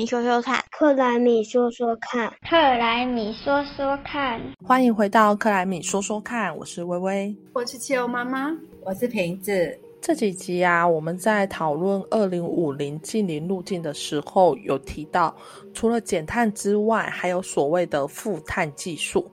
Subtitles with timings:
[0.00, 4.40] 米说说看，克莱米说说看，克莱米说说看。
[4.64, 8.50] 欢迎回到克莱米说说看，我是微微，我是汽油妈妈，
[8.82, 9.78] 我是瓶子。
[10.00, 15.36] 这几集啊，我们在讨论二零五零近零路径的时候，有提到
[15.74, 19.30] 除了减碳之外，还有所谓的负碳技术。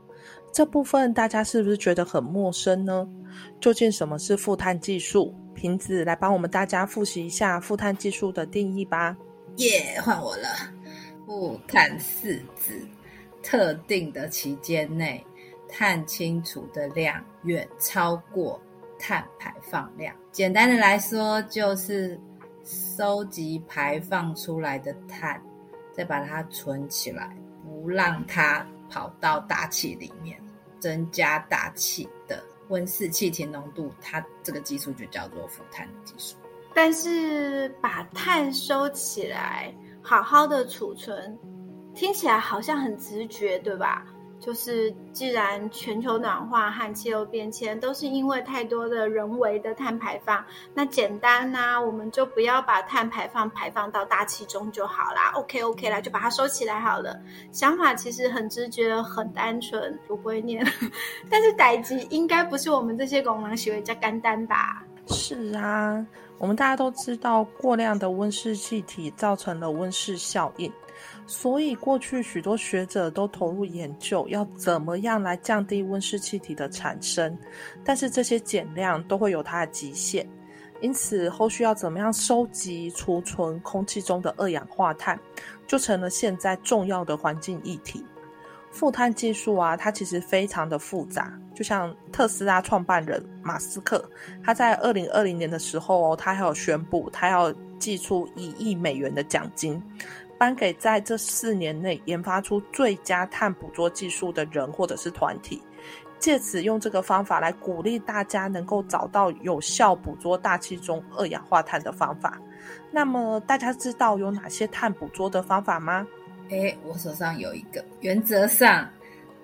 [0.51, 3.07] 这部分大家是不是觉得很陌生呢？
[3.61, 5.33] 究竟什么是负碳技术？
[5.55, 9.15] 瓶子来帮我们大家复习一下负碳技术的定义吧。
[9.57, 10.47] 耶，换我了。
[11.25, 12.87] 负碳四字，
[13.43, 15.23] 特定的期间内，
[15.69, 18.59] 碳清除的量远超过。
[18.99, 22.19] 碳排放量，简单的来说，就是
[22.65, 25.39] 收集排放出来的碳，
[25.93, 30.41] 再把它存起来，不让它跑到大气里面，
[30.79, 33.93] 增加大气的温室气体浓度。
[34.01, 36.35] 它这个技术就叫做负碳技术。
[36.77, 41.35] 但是把碳收起来，好好的储存，
[41.95, 44.05] 听起来好像很直觉，对吧？
[44.39, 55.31] 就是，既然全球暖化和气候变迁都是因为太多的人为的碳排放，那简单呐，我们就不要把碳排放排放到大气中就好啦。
[55.33, 57.19] OK OK 啦，就把它收起来好了。
[57.51, 60.63] 想法其实很直觉、很单纯，我不会念。
[61.27, 64.83] 但是代际应该不是我们这些工人喜欢加干单吧？
[65.07, 66.05] 是啊，
[66.37, 70.71] 我们大家都知道，过量的温室气体造成了温室效应。
[71.25, 77.37] 所以，过去许多学者都投入研究，要怎么样来降低温室气体的产生。
[77.83, 80.27] 但是，这些减量都会有它的极限。
[80.81, 85.19] 因此，后续要怎么样收集、储存空气中的二氧化碳，
[85.65, 88.05] 就成了现在重要的环境议题。
[88.77, 91.33] 负碳技术啊，它其实非常的复杂。
[91.55, 94.07] 就像特斯拉创办人马斯克，
[94.43, 99.81] 他在二零二零年的时候哦，他还有宣布，他要寄出一亿美元的奖金。
[100.37, 105.59] 颁给在这四年内研发出最佳碳捕捉技术的人或者是团体，
[106.19, 112.39] 借此用这个方法来鼓励大家能够找到有效捕捉大气中二氧化碳的方法。
[112.91, 116.05] 那么大家知道有哪些碳捕捉的方法吗？
[116.49, 118.89] 哎，我手上有一个，原则上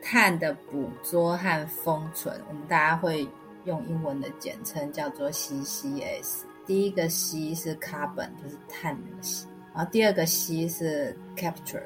[0.02, 3.28] 碳的捕捉和封存，我们大家会
[3.66, 6.44] 用英文的简称叫做 CCS。
[6.66, 9.48] 第一个 C 是 carbon，就是碳的 C。
[9.76, 11.84] 然后第二个 C 是 capture，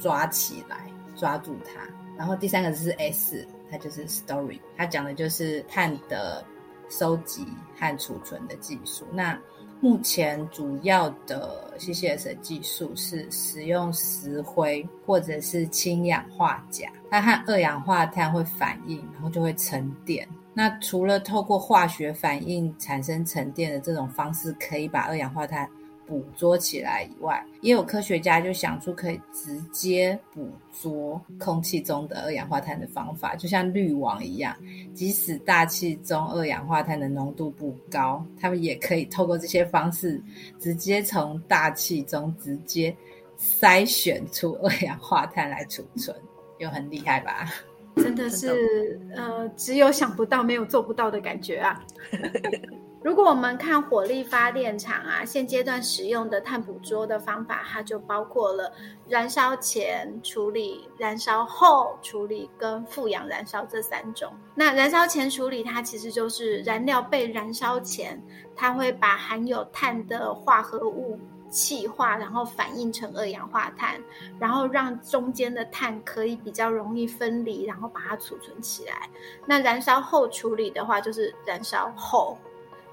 [0.00, 1.86] 抓起来，抓住它。
[2.16, 6.44] 然后第三个是 S，它就是 story，它讲的就是碳的
[6.88, 7.46] 收集
[7.78, 9.06] 和储存的技术。
[9.12, 9.38] 那
[9.80, 20.26] 目前主要的 CCS 技术是使用石灰或者是氢氧化钾，它和二氧化碳会反应，然后就会沉淀。
[20.52, 25.68] 那除了透过化学反应产生沉淀的这种方式，可以把二氧化碳
[26.08, 30.48] 捕捉起来以外，也有科学家就想出可以直接捕
[30.80, 34.56] 捉空气中的二氧化碳的方法，就像滤网一样，
[34.94, 40.18] 即使大气中二氧化碳的浓度不高，他们也可以透过这些方式，
[40.58, 42.96] 直接从大气中直接
[43.38, 46.16] 筛选出二氧化碳来储存，
[46.58, 47.52] 又很厉害吧？
[47.96, 51.84] 真的是，呃，只有想不到，没有做不到的感觉啊。
[53.08, 58.70] 如果我们看火力发电厂啊，现阶段使用的碳捕捉的方法，它就包括了
[59.08, 64.30] 燃烧前处理、燃烧后处理跟富氧燃烧这三种。
[64.54, 68.22] 那燃烧前处理，它其实就是燃料被燃烧前，
[68.54, 73.98] 它会把含有碳的化合物气化，然后反应成二氧化碳，
[74.38, 79.08] 然后让中间的碳可以比较容易分离，然后把它储存起来。
[79.46, 82.36] 那燃烧后处理的话，就是燃烧后。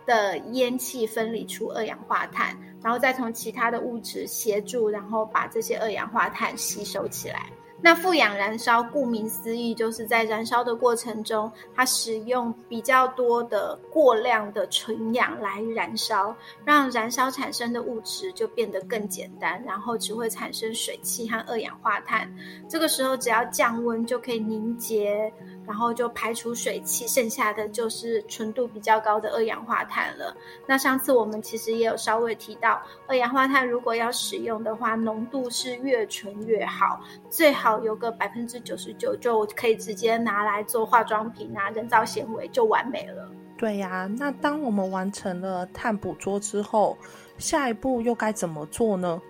[0.06, 7.50] 的烟气分离出二氧化碳，然后再从其他的物质协助，然后把这些二氧化碳吸收起来。
[7.82, 22.34] 那富氧燃烧，顾名思义，就是在燃烧的过程中，它使用比较多的过量的纯氧来燃烧，让燃烧产生的物质就变得更简单，然后只会产生水汽和二氧化碳。
[22.68, 25.32] 这个时候只要降温就可以凝结。
[25.67, 30.35] 然后就排除水汽，剩下的就是纯度比较高的二氧化碳了。
[30.66, 43.29] 那上次我们其实也有稍微提到，二氧化碳如果要使用的话，浓度是越纯越好，最好有个百分之九十九就可以直接拿来做化妆品啊，人造纤维就完美了。
[43.58, 46.97] 对呀，那当我们完成了碳捕捉之后，
[47.38, 49.22] 下一步又该怎么做呢？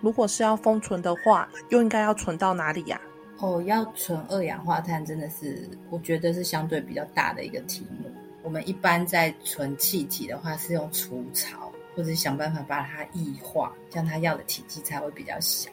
[0.00, 3.00] 如果是要封存的话，又应该要存到哪里呀？
[3.38, 8.10] 哦，要存二氧化碳真的是，我觉得是相对比较大的一个题目。
[8.42, 15.70] 我们一般在存气体的话，是用除槽，或者想办法把它异化，这样它要的体积才会比较小。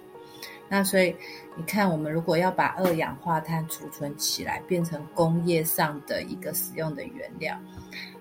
[0.67, 1.13] 那所以
[1.55, 7.59] 你看，我们如果要把二氧化碳储存起来，变成工业上的一个使用的原料，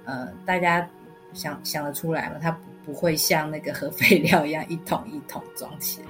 [0.05, 0.89] 呃，大家
[1.33, 2.41] 想想得出来吗？
[2.43, 2.51] 它
[2.85, 6.03] 不会像那个核废料一样一桶一桶装起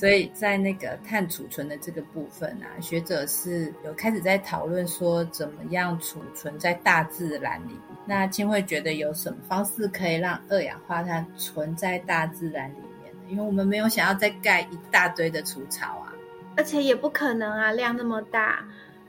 [0.00, 7.78] 所以在那个碳储存的这个部分啊，学者是有开始在讨论说，怎么样储存在大自然里。
[8.06, 13.12] 那清慧觉得有什么方式可以让二氧化碳存在大自然里面？
[13.28, 16.14] 因为我们没有想要再盖一大堆的除草啊，
[16.56, 18.64] 而且也不可能啊，量那么大。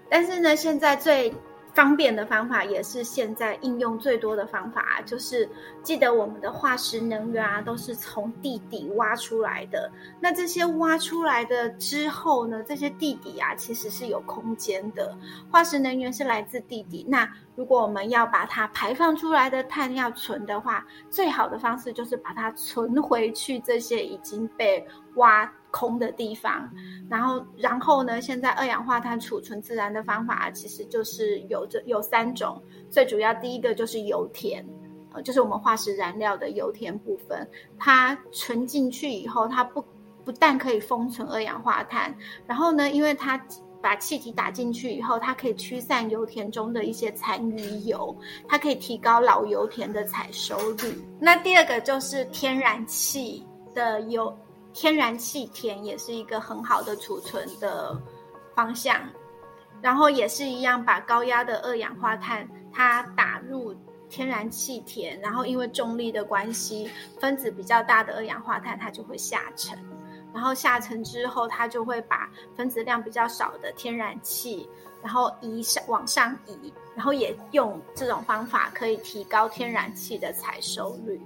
[0.09, 1.33] 但是呢，现在最
[1.73, 5.50] 方便的方法也是现在应用最多的方法，就是
[5.81, 9.89] 记得我们的化石能源啊，都是从地底挖出来的。
[10.19, 15.15] 那这些挖出来的之后呢，这些地底啊，其实是有空间的。
[15.50, 24.85] 化石能源是来自地底，那如果我们要把它排放出来的碳要存的话，最好的方式就是把它存回去这些已经被
[25.15, 25.51] 挖。
[25.71, 26.69] 空的地方，
[27.09, 28.21] 然后，然后呢？
[28.21, 32.62] 现在二氧化碳储存自然的方法，其实就是有这有三种。
[32.89, 34.63] 最主要第一个就是油田，
[35.13, 37.47] 呃，就是我们化石燃料的油田部分，
[37.79, 39.83] 它存进去以后，它不
[40.23, 42.13] 不但可以封存二氧化碳，
[42.45, 43.41] 然后呢，因为它
[43.81, 48.15] 把气体打进去以后，它可以驱散油田中的一些残余油，
[48.47, 51.01] 它可以提高老油田的采收率。
[51.19, 53.44] 那第二个就是天然气
[53.74, 54.38] 的油。
[54.73, 58.00] 天然气田也是一个很好的储存的
[58.56, 59.00] 方向，
[59.81, 63.75] 然后也是一样，把高压的二氧化碳它打入
[64.09, 66.89] 天然气田，然后因为重力的关系，
[67.19, 69.77] 分子比较大的二氧化碳它就会下沉，
[70.33, 74.69] 然后下沉之后，它就会把分子量比较少的天然气，
[75.01, 81.19] 然后移上往上移，然后也用这种方法可以提高天然气的采收率。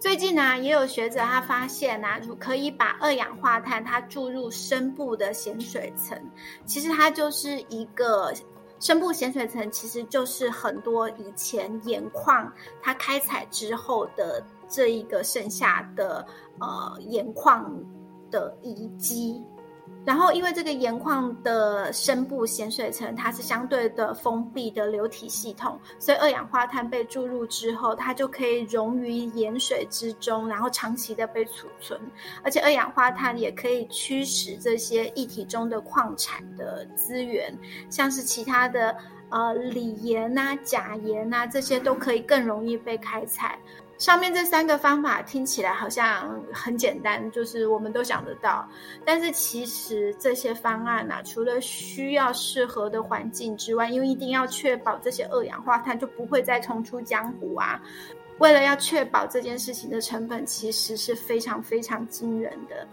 [0.00, 6.18] 最近呢，也有学者他发现呐，可以把二氧化碳它注入深部的咸水层，
[6.64, 8.32] 其实它就是一个
[8.80, 12.50] 深部咸水层，其实就是很多以前盐矿
[12.80, 16.26] 它开采之后的这一个剩下的
[16.58, 17.70] 呃盐矿
[18.30, 19.44] 的遗迹。
[20.02, 32.00] 然后，因为这个盐矿的深部咸水层，它是相对的封闭的流体系统，所以二氧化碳被注入之后，它就可以溶于盐水之中，然后长期的被储存。
[32.42, 37.56] 而且，二氧化碳也可以驱使这些液体中的矿产的资源，
[37.90, 38.96] 像是其他的
[39.28, 43.58] 呃锂盐呐、钾盐呐，这些都可以更容易被开采。
[44.00, 48.66] 上面这三个方法听起来好像很简单，就是我们都想得到。
[49.04, 57.78] 但是其实这些方案呢，除了需要适合的环境之外，因为一定要确保这些二氧化碳就不会再冲出江湖啊。
[58.38, 62.88] 为了要确保这件事情的成本，其实是非常非常惊人的。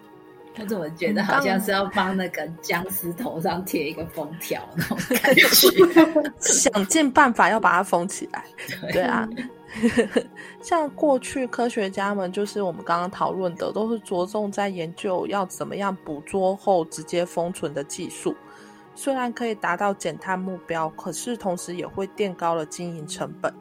[0.59, 5.69] 我怎么觉得好像是要帮那个僵尸头上贴一个封条那种感觉？
[6.41, 8.43] 想尽办法要把它封起来。
[8.91, 9.25] 对啊。
[10.61, 18.35] 像过去科学家们，就是我们刚刚讨论的，都是着重在研究要怎么样捕捉后直接封存的技术。
[18.95, 23.53] 虽然可以达到减碳目标，可是同时也会垫高了经营成本。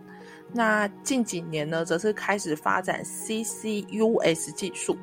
[0.52, 4.96] 那近几年呢，则是开始发展 CCUS 技术。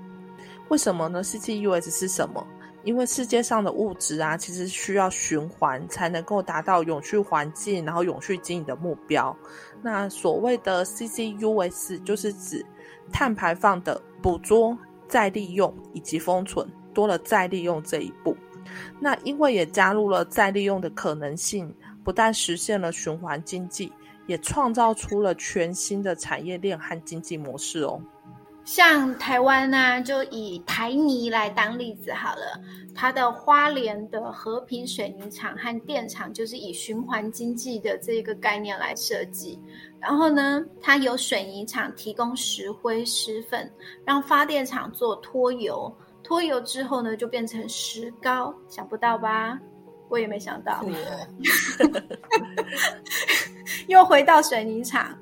[0.69, 2.47] 为什么呢？CCUS 是什么？
[2.83, 9.35] 因为世界上的物质啊，其实需要循环才能够达到永续环境，然后永续经营的目标。
[9.81, 12.65] 那所谓的 CCUS 就是指
[13.11, 18.35] 碳排放的捕捉、再利用以及封存，多了再利用这一步。
[18.99, 21.73] 那因为也加入了再利用的可能性，
[22.03, 23.91] 不但实现了循环经济，
[24.25, 28.01] 也创造出了全新的产业链和经济模式哦。
[28.65, 32.59] 像台湾呢，就以台泥来当例子好了。
[32.95, 39.59] 它的花莲的和平水泥厂和电厂，就是以循环经济的这个概念来设计。
[39.99, 43.69] 然后呢，它有水泥厂提供石灰石粉，
[44.05, 45.91] 让发电厂做脱油，
[46.23, 48.53] 脱油之后呢，就变成石膏。
[48.69, 49.59] 想不到吧？
[50.07, 50.85] 我也没想到。
[53.87, 55.17] 又回到水泥厂。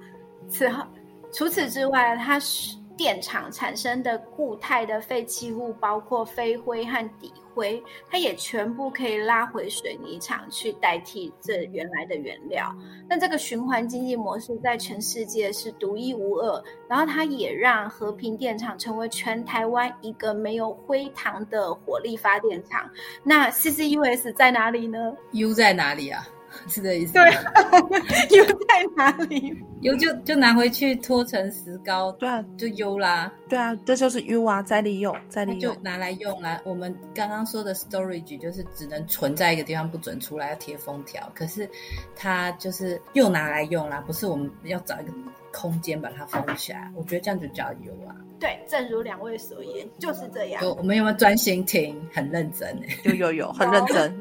[0.49, 0.85] 此后，
[1.31, 2.75] 除此之外，它是。
[3.01, 12.71] 电厂产生的固态的废弃物，包括飞灰和底灰，它也全部可以拉回水泥厂去代替这原来的原料。
[13.09, 22.87] 那这个循环经济模式在全世界是独一无二，然后它也让和平电厂成为全台湾一个没有灰糖的火力发电厂。
[23.23, 26.23] 那 CCUS 在哪里呢？U 在哪里啊？
[26.67, 27.13] 是这意思？
[27.13, 27.31] 对，
[28.37, 29.55] 油在哪里？
[29.81, 33.31] 油就就拿回去脱成石膏，对啊，就油啦。
[33.49, 36.61] 对啊，这就是 U 啊，再利用，再利用，就拿来用啦。
[36.63, 41.27] 我们刚刚说的 storage 就是只能存在一个地方，不准出来，要贴封条。
[41.33, 41.67] 可是
[42.15, 45.11] 它就是又拿来用啦，不是我们要找一个
[45.51, 46.91] 空间把它封起来。
[46.95, 48.13] 我觉得这样就叫油啊。
[48.39, 50.61] 对，正如两位所言，就是这样。
[50.63, 51.99] 有我们有没有专心听？
[52.13, 54.15] 很认真有有有，很认真。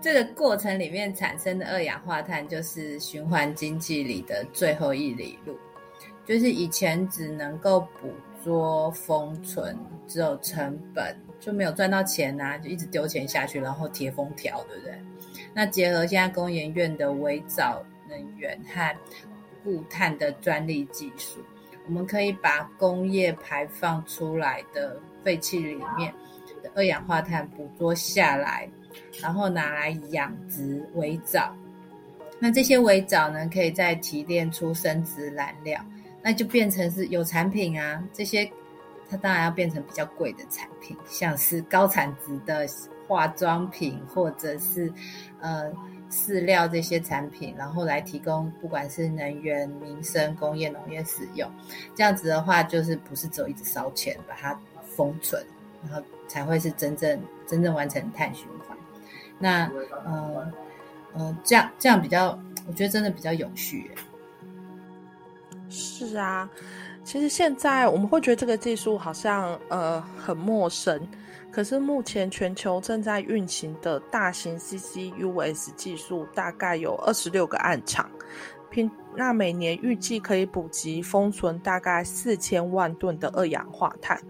[0.00, 5.58] 这个过程里面产生的二氧化碳，就是循环经济里的最后一里路。
[6.24, 8.12] 就是以前只能够捕
[8.44, 9.76] 捉、封存，
[10.06, 14.94] 只有成本，就没有赚到钱呐，就一直丢钱下去，然后贴封条，对不对？
[15.54, 18.96] 那结合现在工研院的微藻能源和
[19.64, 21.40] 固碳的专利技术。
[21.86, 26.12] 我们可以把工业排放出来的废气里面
[26.62, 28.68] 的二氧化碳捕捉下来，
[29.20, 31.54] 然后拿来养殖微藻。
[32.38, 35.84] 那这些微藻呢，可以再提炼出生殖燃料，
[36.22, 38.02] 那就变成是有产品啊。
[38.12, 38.50] 这些
[39.08, 42.66] 它当然要变成比较贵的产品，像是高产值的
[43.06, 44.92] 化妆品，或者是
[45.40, 45.72] 呃。
[46.10, 51.46] 饲料这些产品，然后来提供不管是能源、民生、工业、农业使用，
[51.94, 55.44] 这样子的话，就是不是只有一直烧钱把它封存，
[55.82, 58.77] 然后才会是真正真正完成碳循环。
[59.38, 59.70] 那
[60.04, 60.52] 呃
[61.14, 63.90] 呃，这样这样比较，我觉得真的比较有序。
[65.70, 66.48] 是啊，
[67.04, 71.00] 其实现在我们会觉得这个技术好像呃很陌生。
[71.50, 78.08] 可是目前全球正在运行的大型 CCUS 技术大概有二十六个暗场，
[78.70, 84.20] 平那每年预计可以补给封存大概四千万吨的二氧化碳。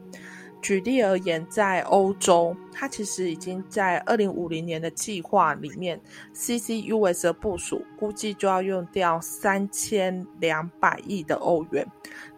[0.61, 6.01] 举例而言，在欧洲，它其实已经在二零五零年的计划里面
[6.35, 11.87] ，CCUS 的部署估计就要用掉三千两百亿的欧元。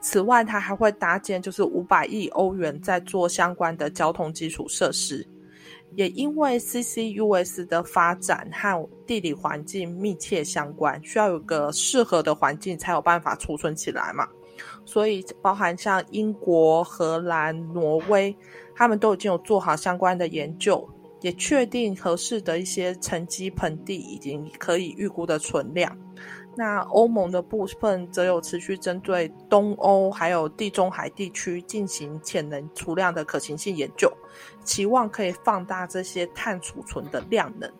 [0.01, 5.27] 此外，它还会搭建就是五百亿欧元在做相关的交通基础设施。
[5.97, 14.29] 也因为 CCUS 的发展和地理环境密切相关，需要有个适合的环境才有办法储存起来嘛。
[14.85, 18.37] 所以，包含像英国、荷兰、挪威，
[18.75, 20.89] 他们都已经有做好相关的研究，
[21.21, 25.97] 也确定合适的一些沉积盆地已经可以预估的存量。
[26.57, 34.13] 那欧盟的部分则有持续针对东欧还有地中海地区进行潜能储量的可行性研究，
[34.65, 37.71] 期望可以放大这些碳储存的量能。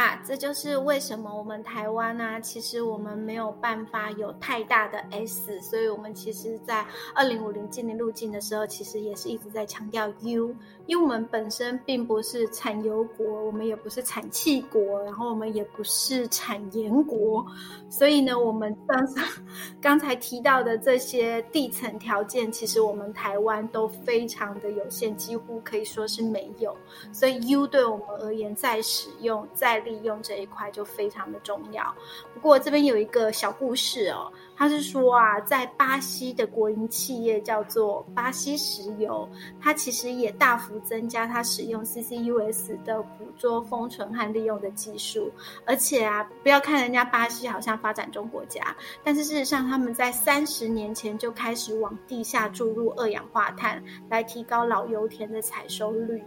[0.00, 17.44] 啊，这就是为什么我们台湾呢，其实我们没有办法有太大的 S，所以我们其实，在二零五零净零路径的时候，其实也是一直在强调 U，因为我们本身并不是产油国，我们也不是产气国，然后我们也不是产盐国，
[17.90, 19.06] 所以呢，我们刚
[19.82, 26.74] 刚才提到的这些地层条件，其实我们台湾都非常的有限，几乎可以说是没有，
[27.12, 31.94] 所以 U 对我们而言，在使用在利用这一块就非常的重要。
[32.32, 39.28] 不过这边有一个小故事哦，他是说啊，在巴西的国营企业叫做巴西石油，
[39.60, 45.30] 它其实也大幅增加它使用 CCUS 的捕捉、封存和利用的技术。
[45.64, 56.22] 而且啊，不要看人家巴西好像发展中国家，但是事实上他们在三十年前就开始往地下注入二氧化碳，来提高老油田的采收率。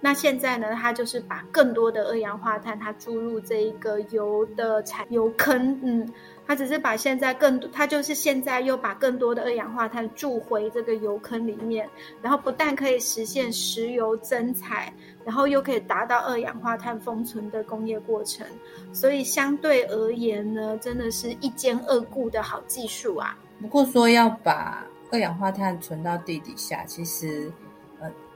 [0.00, 0.74] 那现在呢？
[0.74, 6.08] 它就是把更多的二氧化碳，它注入这一个油的产油坑，嗯，
[6.46, 11.88] 它只是把现在更多，它就是现在又把更多的二氧化碳注回这个油坑里面，
[12.22, 14.92] 然后不但可以实现石油增采，
[15.24, 18.46] 然后又可以达到二氧化碳封存的工业过程，
[18.92, 23.36] 所以相对而言呢，真的是一兼二顾的好技术啊。
[23.60, 27.50] 不过说要把二氧化碳存到地底下，其实。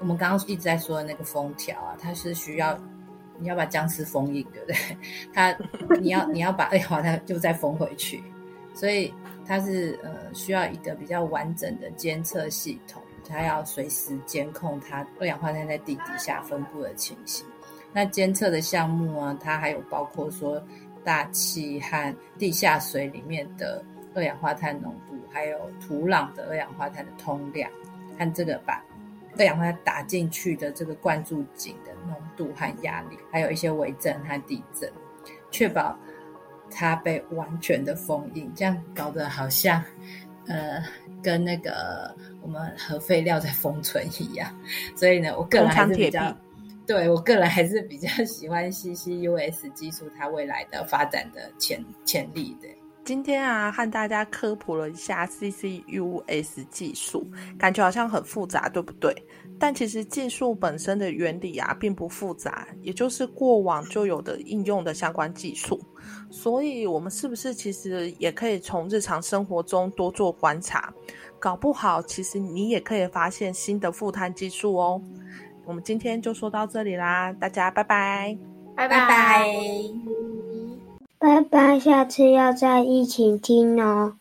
[0.03, 2.77] 呃，我们刚刚一直在说的那个封条啊，它是需要
[3.39, 4.77] 你要把僵尸封印，对不对？
[5.33, 5.57] 它
[6.01, 8.23] 你要 你要把二氧化碳就再封回去，
[8.75, 9.13] 所以
[9.47, 17.47] 它是呃需要一个比较完整的监测系统，它要随时监控它二氧化碳在地底下分布的情形。
[17.93, 20.63] 那监测的项目啊，它还有包括说
[21.05, 27.71] 大气和地下水里面的二氧化碳浓度，还有土壤的二氧化碳的通量，
[28.19, 28.83] 看这个把。
[29.39, 34.91] 二氧化碳打进去的这个灌注井的浓度和压力，还有一些微震和地震，
[35.51, 35.99] 确保
[36.71, 38.53] 它被完全的封印。
[38.55, 39.83] 这样搞得好像，
[40.47, 40.83] 呃，
[41.23, 44.55] 跟那个我们核废料在封存一样。
[44.95, 46.37] 所以呢，我个人还是比较，
[46.87, 52.69] 对我个人还是比较喜欢 CCUS 技术它未来的发展的潜潜力的。
[53.05, 57.27] 今天啊，和大家科普了一下 CCUS 技术，
[57.59, 59.15] 感觉好像很复杂，对不对？
[59.59, 65.81] 但其实技术本身的原理啊，并不复杂，也就是过往就有的应用的相关技术。
[66.31, 70.93] 所以，我们是不是其实也可以从日常生活中多做观察？
[71.39, 75.03] 搞不好，其实你也可以发现新的负碳技术哦。
[75.65, 78.37] 我们今天就说到这里啦，大家拜拜，
[78.77, 80.32] 拜拜拜。
[81.23, 84.15] 拜拜，下次要再一起听哦。